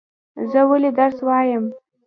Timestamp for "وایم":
1.27-1.65